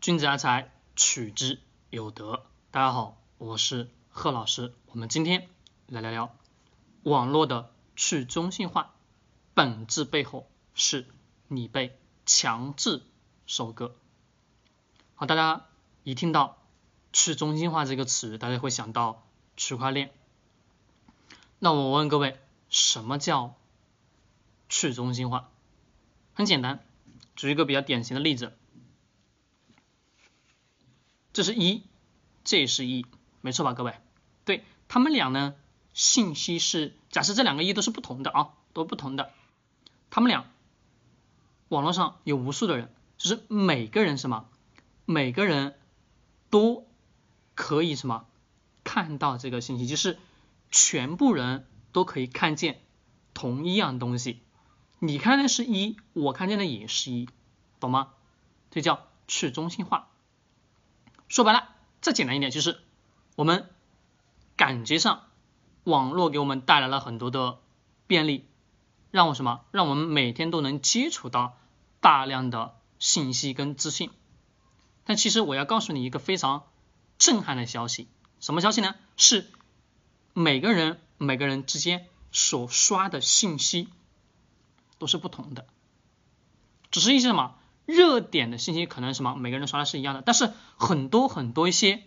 [0.00, 2.46] 君子爱财，取之有德。
[2.70, 4.72] 大家好，我是贺老师。
[4.86, 5.46] 我们今天
[5.88, 6.34] 来聊聊
[7.02, 8.94] 网络的去中心化
[9.52, 11.06] 本质背后是
[11.48, 13.02] 你被强制
[13.46, 13.94] 收割。
[15.16, 15.66] 好，大家
[16.02, 16.56] 一听到
[17.12, 19.22] 去中心化这个词，大家会想到
[19.54, 20.10] 区块链。
[21.58, 22.40] 那我问各位，
[22.70, 23.54] 什么叫
[24.70, 25.50] 去中心化？
[26.32, 26.82] 很简单，
[27.36, 28.56] 举一个比较典型的例子。
[31.32, 31.84] 这是一，
[32.44, 33.06] 这也是一，
[33.40, 33.94] 没错吧，各位？
[34.44, 35.54] 对他们俩呢，
[35.94, 39.32] 信息是假设这两个一都是不同的啊，都不同的。
[40.10, 40.44] 他们俩
[41.68, 44.48] 网络上有无数的人，就是每个人什么，
[45.04, 45.78] 每个人
[46.50, 46.88] 都
[47.54, 48.26] 可以什么
[48.82, 50.18] 看到这个信息，就是
[50.72, 52.80] 全部人都可以看见
[53.34, 54.40] 同一样东西。
[54.98, 57.28] 你看的是一，我看见的也是一，
[57.78, 58.08] 懂吗？
[58.70, 60.08] 这叫去中心化。
[61.30, 61.68] 说白了，
[62.00, 62.80] 再简单一点，就是
[63.36, 63.70] 我们
[64.56, 65.28] 感觉上
[65.84, 67.60] 网络给我们带来了很多的
[68.08, 68.48] 便利，
[69.12, 69.60] 让我什么？
[69.70, 71.56] 让我们每天都能接触到
[72.00, 74.10] 大量的信息跟资讯。
[75.04, 76.64] 但其实我要告诉你一个非常
[77.16, 78.08] 震撼的消息，
[78.40, 78.96] 什么消息呢？
[79.16, 79.46] 是
[80.32, 83.88] 每个人每个人之间所刷的信息
[84.98, 85.64] 都是不同的，
[86.90, 87.54] 只是一些什么？
[87.90, 92.02] 热点的信息可能什么，每个人刷的是一样的，但是很多很多一些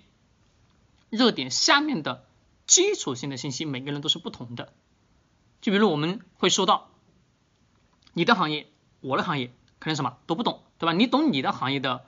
[1.10, 2.26] 热点下面的
[2.66, 4.74] 基础性的信息，每个人都是不同的。
[5.62, 6.90] 就比如我们会说到
[8.14, 8.68] 你的行业，
[9.02, 10.94] 我的行业可能什么都不懂，对吧？
[10.94, 12.06] 你懂你的行业的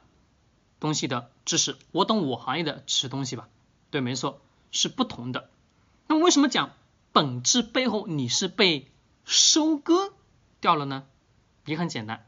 [0.79, 3.49] 东西的知识，我懂我行业的知识东西吧？
[3.91, 5.49] 对，没错，是不同的。
[6.07, 6.71] 那么为什么讲
[7.11, 8.91] 本质背后你是被
[9.23, 10.13] 收割
[10.61, 11.03] 掉了呢？
[11.65, 12.27] 也很简单。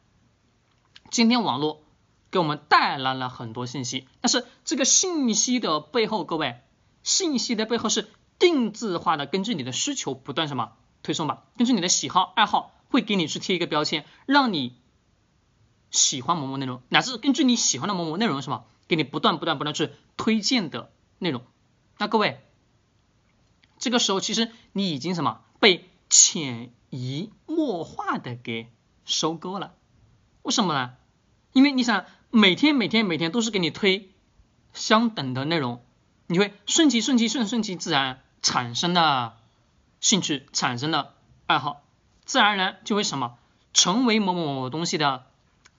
[1.09, 1.83] 今天网络
[2.31, 6.61] 给我们带来了很多信息，但是这个信息的背后，各位，
[7.03, 14.76] 信息的背后是定制化的，根据你的需求不断什么推送吧，根据你的喜好爱好会给你去贴一个标签，让你
[15.89, 21.42] 喜欢某某内容，乃至根据你喜欢的某某内容什么，给你不断不断不断去推荐的内容。
[21.98, 22.42] 那各位，
[23.80, 28.71] 这个时候其实你已经什么被潜移默化的给
[29.05, 29.73] 收割了。
[30.43, 30.93] 为什么呢？
[31.57, 34.11] 因为你想每天每天每天都是给你推
[34.75, 35.81] 相等的内容，
[36.27, 39.35] 你会顺其顺其顺顺其自然产生的
[39.99, 41.15] 兴趣，产生的
[41.47, 41.81] 爱好，
[42.25, 43.39] 自然而然就会什么
[43.73, 45.25] 成为某某某东西的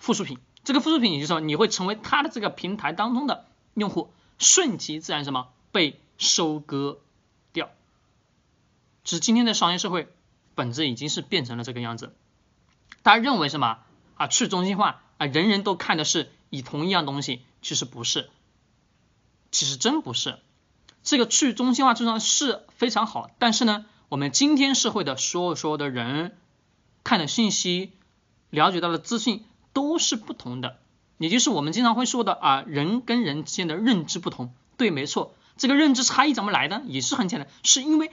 [0.00, 0.40] 附属品。
[0.64, 6.98] 这个附属品也就是说你会成为它的这个平台当中的用户，顺其自然什么被收割
[7.52, 7.70] 掉。
[9.04, 10.08] 只是今天的商业社会
[10.56, 12.16] 本质已经是变成了这个样子，
[13.04, 13.78] 大家认为什么？
[14.16, 18.30] 啊，去中心化啊，人人都看的是以同一样东西，其实不是，
[19.50, 20.38] 其实真不是。
[21.02, 26.36] 这个去中心化这上是非常好，但是呢，我们今天社会的所有所有的人
[27.02, 27.92] 看的信息、
[28.50, 30.78] 了解到的资讯都是不同的，
[31.18, 34.52] 也就是我们经常会说的啊，人跟人之间的认知不同。
[34.76, 36.82] 对，没错，这个认知差异怎么来的？
[36.86, 38.10] 也是很简单，是因为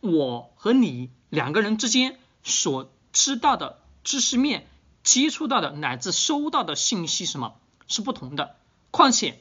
[0.00, 4.66] 我和你两个人之间所知道的知识面。
[5.08, 7.54] 接触到的乃至收到的信息什么
[7.86, 8.56] 是不同的？
[8.90, 9.40] 况且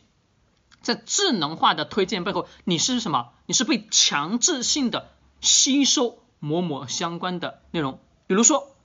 [0.81, 3.33] 在智能化的推荐背后，你是什么？
[3.47, 5.11] 你是被强制性的
[5.41, 7.99] 吸收某某相关的内容。
[8.27, 8.77] 比如说，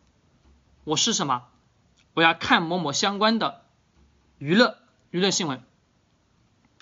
[0.82, 1.44] 我是什么？
[2.15, 3.62] 我要看某某相关的
[4.38, 4.76] 娱乐
[5.12, 5.62] 娱乐新闻。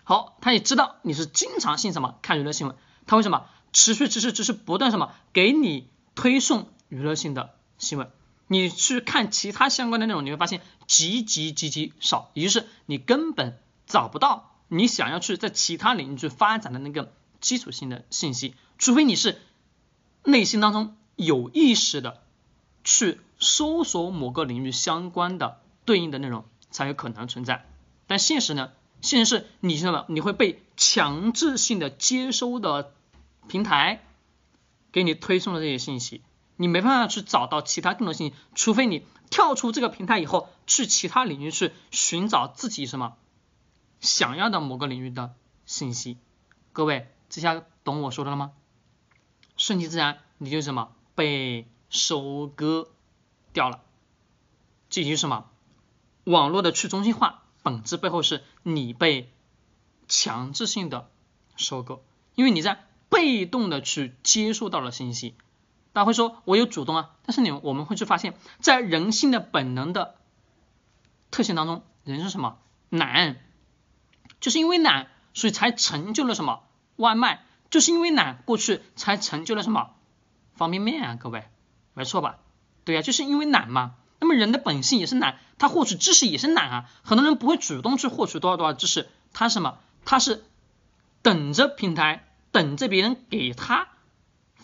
[0.03, 2.75] 好，他也知道你是经常性什么看娱乐新闻，
[3.07, 3.45] 他为什么
[3.75, 8.11] 持续持续持续不断什么给你推送娱乐性的新闻？
[8.53, 13.57] 你去看其他相关的内容，你会发现极极极极少，也就是你根本
[13.87, 19.41] 找不到你想要去在其他领域去发展的那个基础性的信息，除非你是
[20.25, 22.25] 内心当中有意识的
[22.83, 27.65] 去搜索某个领域相关的对应的内容，才有可能存在。
[28.09, 28.73] 但现实呢？
[29.01, 30.07] 现实是你知道吗？
[30.09, 32.93] 你会被强制性的接收的
[33.47, 34.03] 平台
[34.91, 36.21] 给你推送的这些信息。
[36.61, 43.17] 你没办法去找到其他更多信息，除非你跳出这个平台以后，去其他领域去寻找自己什么
[44.01, 45.33] 想要的某个领域的
[45.65, 46.19] 信息。
[46.75, 48.53] 各位，这下懂我说的了吗？
[49.57, 52.91] 顺其自然，你就什么被收割
[53.55, 53.81] 掉了。
[54.91, 55.47] 这就是什么？
[56.25, 59.33] 网络的去中心化本质背后是你被
[60.09, 61.09] 强制性的
[61.57, 62.03] 收割，
[62.35, 65.35] 因为你在被动的去接受到了信息。
[65.93, 70.15] 大家会说，我有主动啊，但是你我们会去发现，在人性的本能的
[71.31, 72.59] 特性当中，人是什么？
[72.89, 73.37] 懒，
[74.41, 76.63] 就是因为懒，所以才成就了什么
[76.97, 79.91] 外卖，就是因为懒，过去才成就了什么
[80.55, 81.45] 方便面啊，各位，
[81.95, 82.39] 没错吧？
[82.85, 83.95] 对呀，就是因为懒嘛。
[84.23, 86.91] 那么人的本性也是懒，他获取知识也是懒啊。
[87.03, 89.79] 很多人不会主动去获取多少多少知识，他什么？
[90.05, 90.45] 他是
[91.23, 93.89] 等着平台，等着别人给他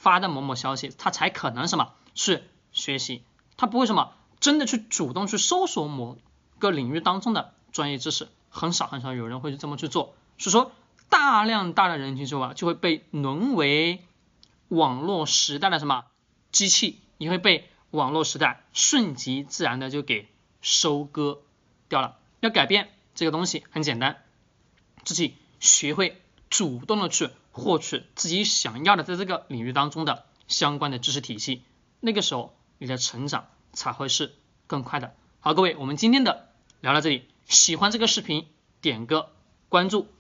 [0.07, 3.25] 发的某某消息，他才可能什么去学习。
[3.57, 6.17] 他不会什么真的去主动去搜索某
[6.61, 10.15] 个领域当中的专业知识，很少很少有人会这么去做。
[10.39, 10.71] 所以说，
[11.09, 14.05] 大量大量人群之后啊，就会被沦为
[14.69, 16.05] 网络时代的什么
[16.53, 17.69] 机器，也会被。
[17.93, 20.29] 网络时代顺其自然的就给
[20.61, 21.41] 收割
[21.89, 22.19] 掉了。
[22.41, 24.23] 要改变这个东西很简单，
[25.05, 26.21] 自己学会
[26.51, 31.63] 主动的去获取自己想要的在这个领域当中的相关的知识体系，
[32.01, 34.35] 那个时候你的成长才会是
[34.67, 35.15] 更快的。
[35.41, 36.51] 好，各位，我们今天的
[36.83, 38.47] 聊到这里，喜欢这个视频
[38.83, 39.31] 点个
[39.71, 40.07] 关注。